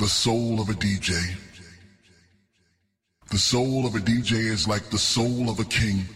[0.00, 1.34] The soul of a DJ.
[3.30, 6.06] The soul of a DJ is like the soul of a king.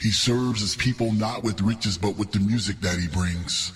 [0.00, 3.70] He serves his people not with riches but with the music that he brings.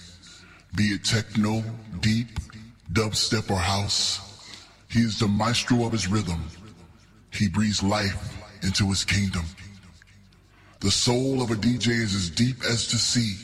[0.75, 1.63] Be it techno,
[2.01, 2.27] deep,
[2.93, 4.19] dubstep, or house.
[4.91, 6.43] He is the maestro of his rhythm.
[7.31, 9.45] He breathes life into his kingdom.
[10.81, 13.37] The soul of a DJ is as deep as the sea.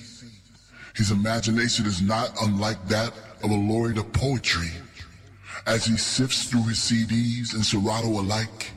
[0.96, 3.12] His imagination is not unlike that
[3.44, 4.72] of a laureate of poetry.
[5.66, 8.72] As he sifts through his CDs and Serato alike,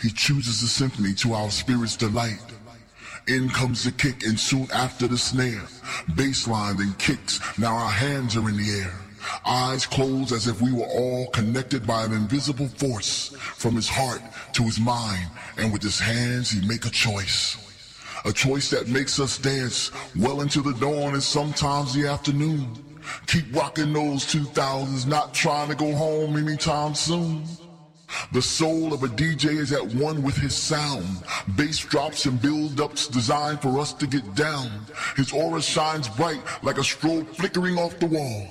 [0.00, 2.40] he chooses a symphony to our spirit's delight.
[3.28, 5.62] In comes the kick and soon after the snare.
[6.12, 8.94] Bassline then kicks, now our hands are in the air.
[9.46, 14.22] Eyes closed as if we were all connected by an invisible force from his heart
[14.54, 15.28] to his mind.
[15.58, 17.58] And with his hands he make a choice.
[18.24, 22.91] A choice that makes us dance well into the dawn and sometimes the afternoon.
[23.26, 27.44] Keep rocking those 2000s, not trying to go home anytime soon.
[28.32, 31.24] The soul of a DJ is at one with his sound.
[31.56, 34.70] Bass drops and build-ups designed for us to get down.
[35.16, 38.48] His aura shines bright like a strobe flickering off the wall.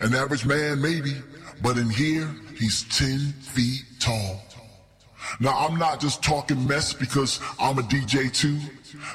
[0.00, 1.14] An average man maybe,
[1.62, 4.42] but in here, he's 10 feet tall.
[5.40, 8.58] Now I'm not just talking mess because I'm a DJ too.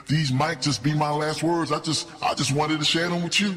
[0.08, 1.72] These might just be my last words.
[1.72, 3.56] I just, I just wanted to share them with you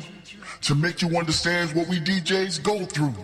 [0.64, 3.14] to make you understand what we DJs go through.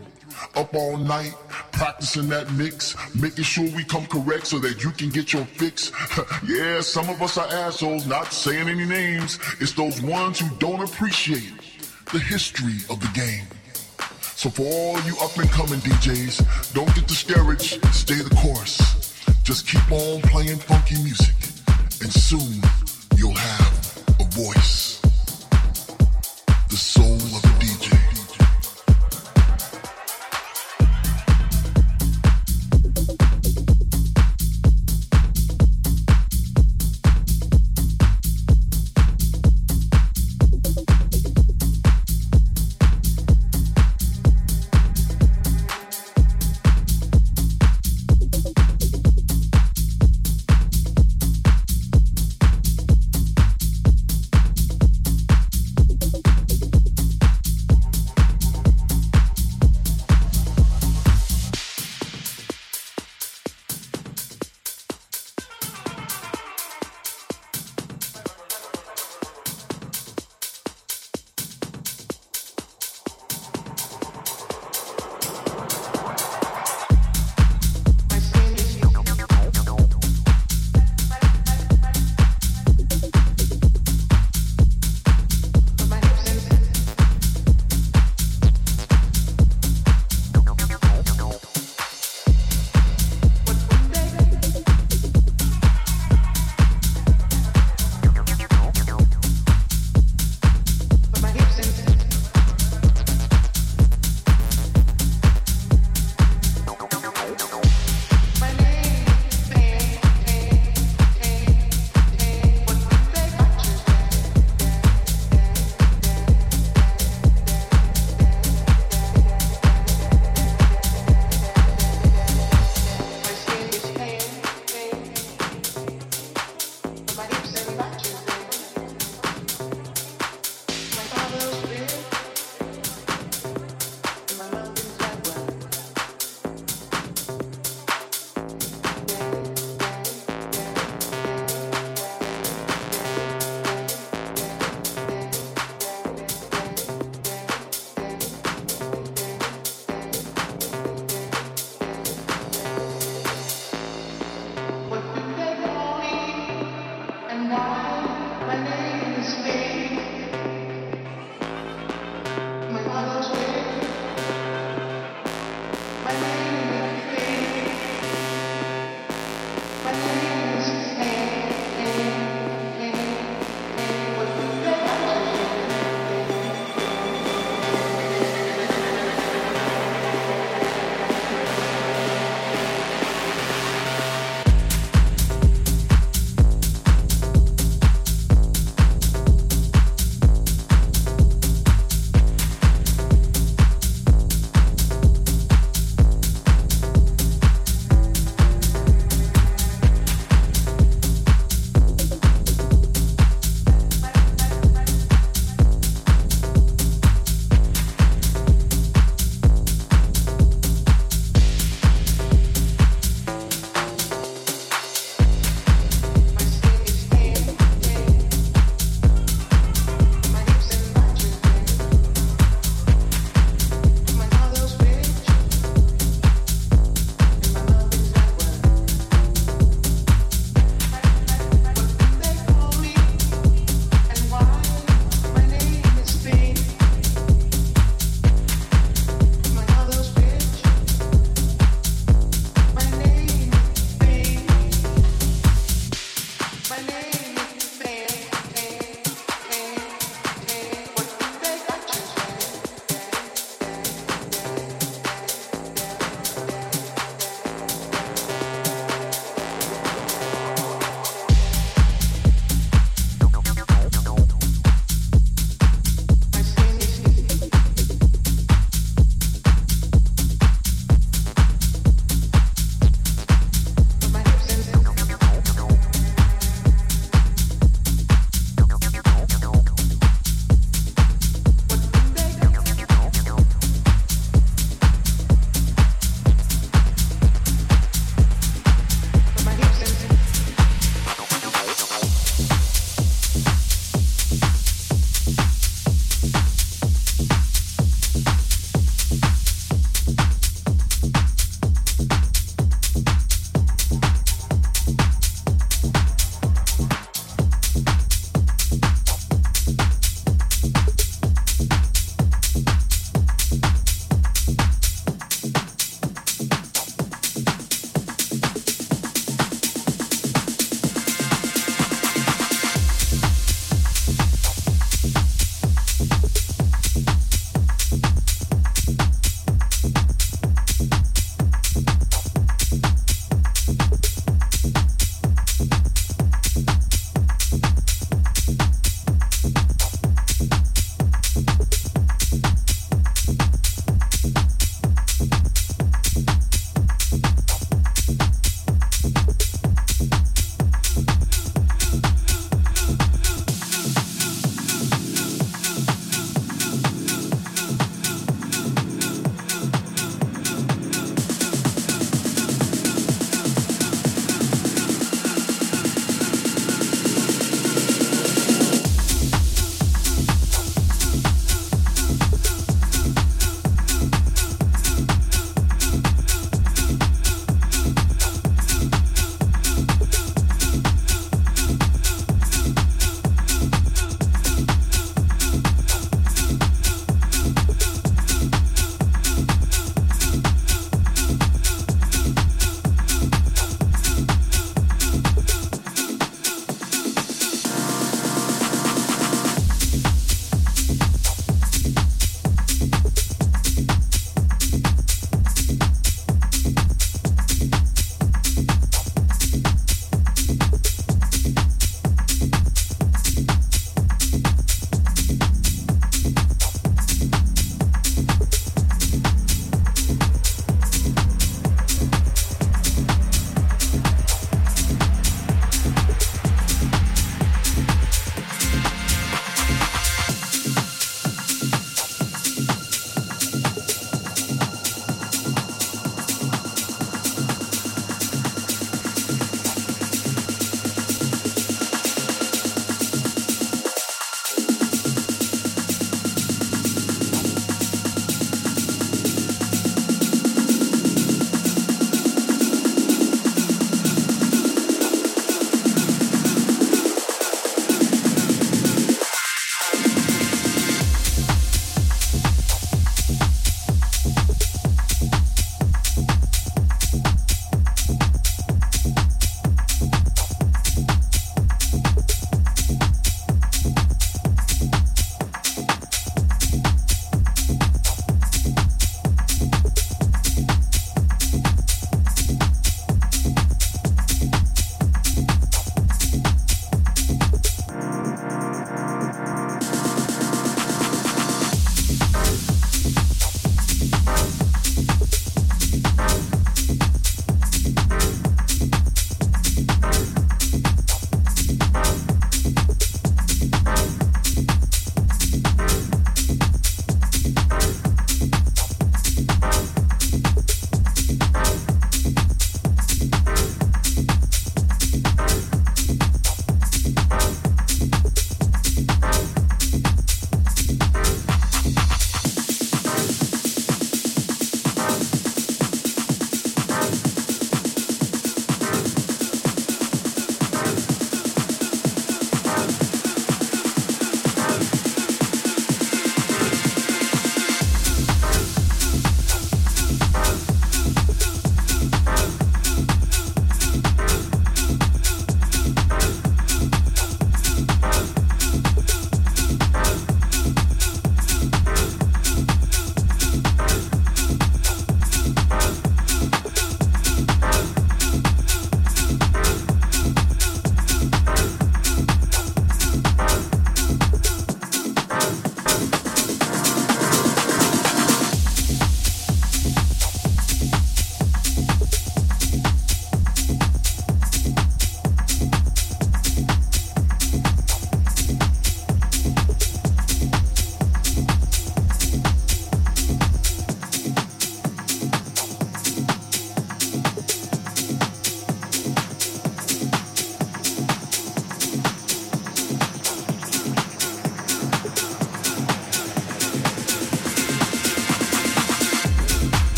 [0.55, 1.34] Up all night,
[1.72, 5.91] practicing that mix, making sure we come correct so that you can get your fix.
[6.46, 9.38] yeah, some of us are assholes, not saying any names.
[9.58, 11.52] It's those ones who don't appreciate
[12.12, 13.46] the history of the game.
[14.20, 18.78] So for all you up and coming DJs, don't get discouraged, stay the course.
[19.42, 21.34] Just keep on playing funky music,
[22.00, 22.62] and soon
[23.16, 24.99] you'll have a voice.
[26.70, 27.99] The soul of a DJ.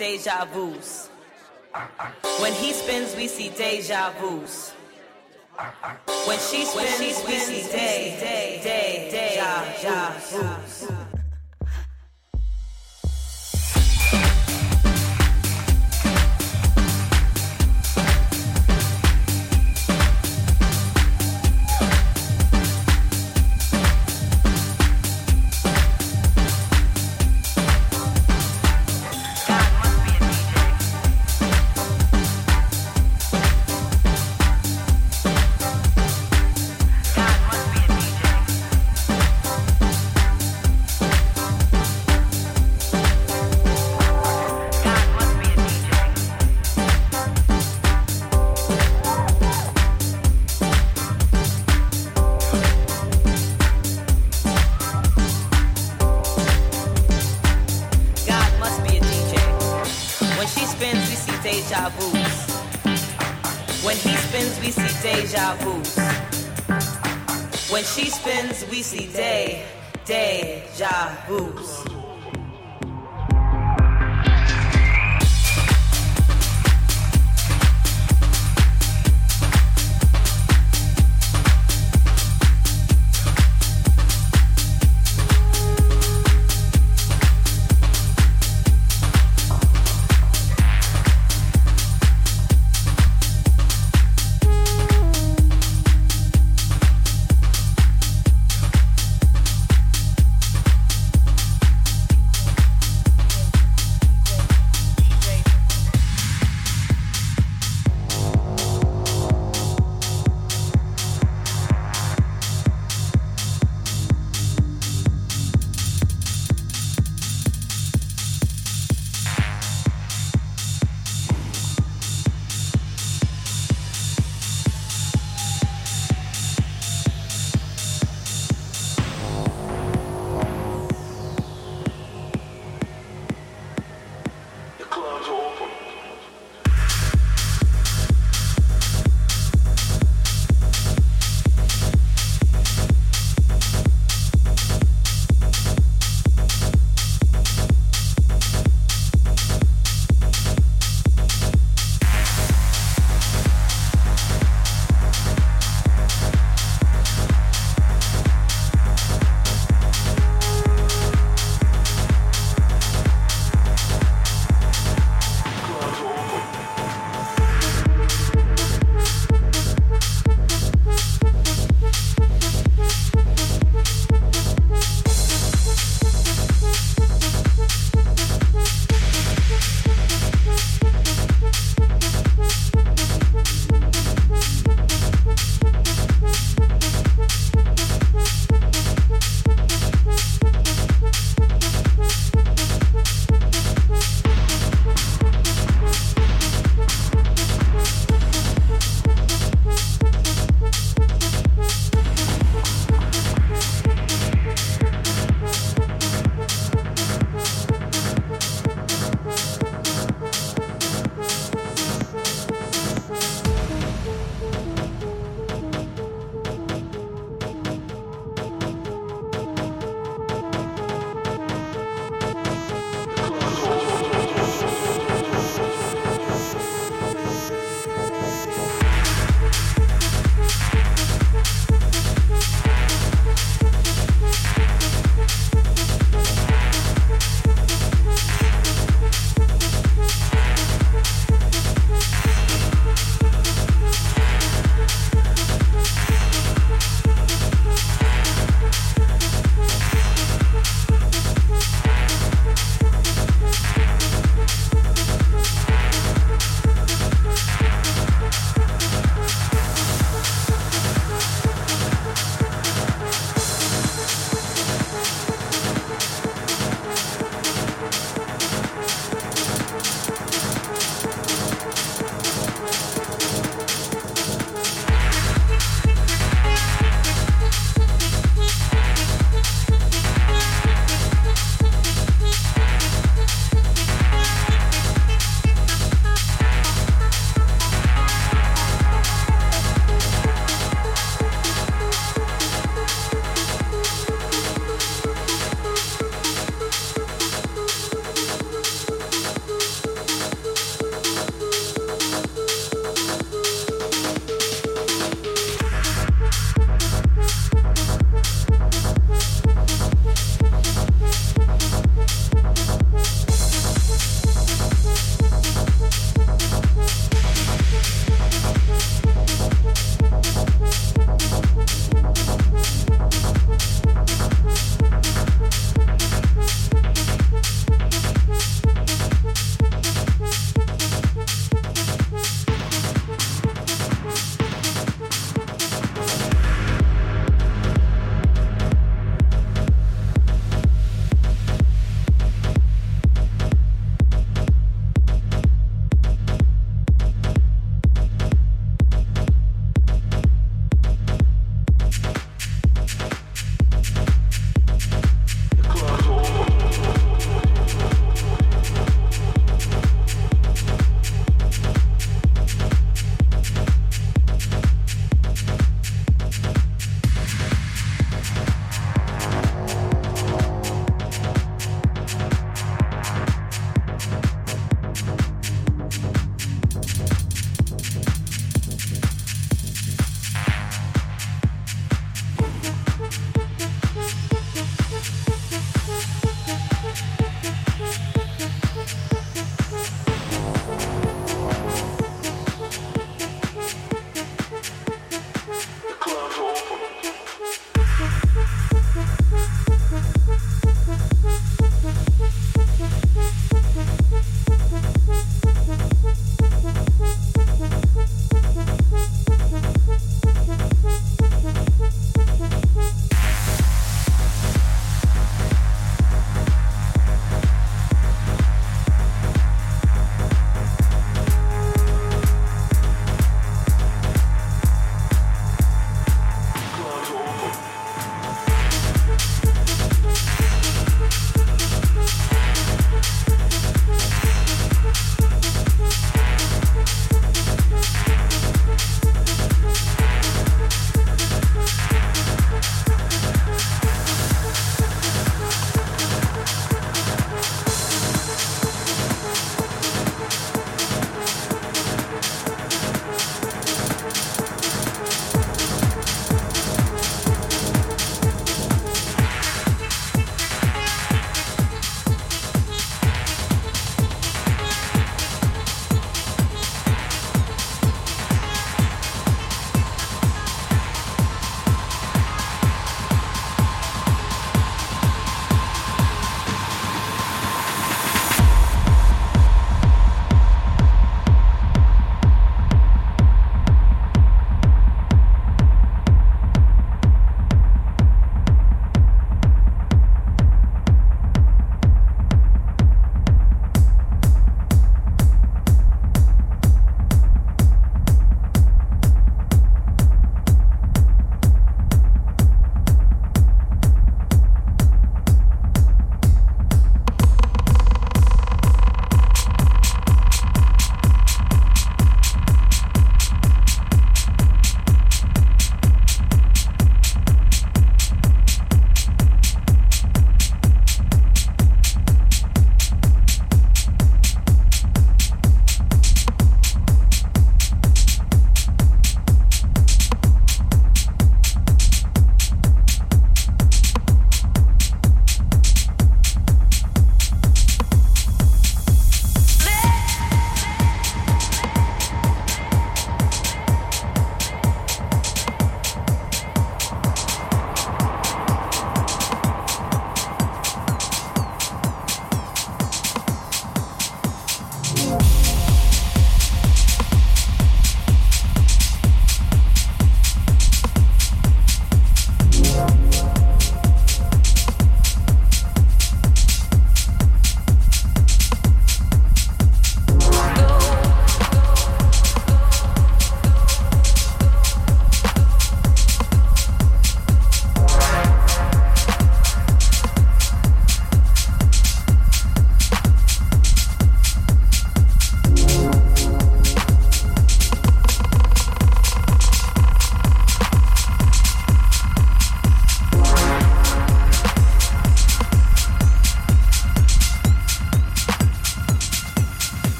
[0.00, 1.10] deja vus.
[2.40, 4.49] When he spins, we see deja vus.
[68.68, 69.62] we see day,
[70.04, 71.59] deja vu.